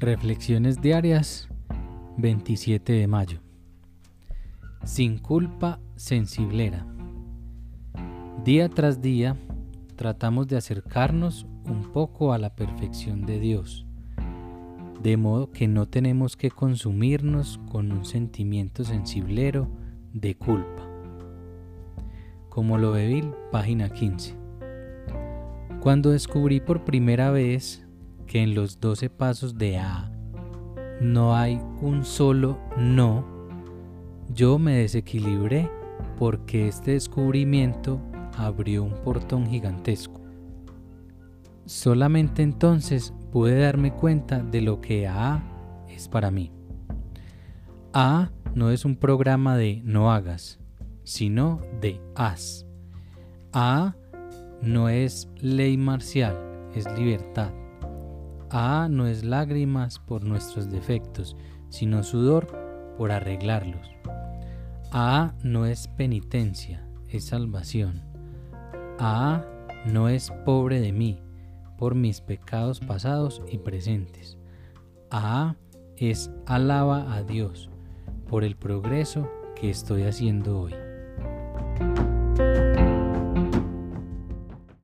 [0.00, 1.48] Reflexiones diarias
[2.18, 3.40] 27 de mayo.
[4.84, 6.86] Sin culpa sensiblera.
[8.44, 9.36] Día tras día
[9.96, 13.86] tratamos de acercarnos un poco a la perfección de Dios,
[15.02, 19.66] de modo que no tenemos que consumirnos con un sentimiento sensiblero
[20.12, 20.88] de culpa.
[22.48, 24.36] Como lo ve página 15.
[25.80, 27.87] Cuando descubrí por primera vez
[28.28, 30.12] que en los 12 pasos de A
[31.00, 33.24] no hay un solo no,
[34.32, 35.70] yo me desequilibré
[36.18, 38.00] porque este descubrimiento
[38.36, 40.20] abrió un portón gigantesco.
[41.64, 45.42] Solamente entonces pude darme cuenta de lo que A
[45.88, 46.52] es para mí.
[47.92, 50.60] A no es un programa de no hagas,
[51.04, 52.66] sino de haz.
[53.52, 53.94] A
[54.60, 56.36] no es ley marcial,
[56.74, 57.52] es libertad.
[58.50, 61.36] A no es lágrimas por nuestros defectos,
[61.68, 62.46] sino sudor
[62.96, 63.90] por arreglarlos.
[64.90, 68.02] A no es penitencia, es salvación.
[68.98, 69.44] A
[69.84, 71.20] no es pobre de mí,
[71.76, 74.38] por mis pecados pasados y presentes.
[75.10, 75.56] A
[75.96, 77.70] es alaba a Dios
[78.28, 80.87] por el progreso que estoy haciendo hoy.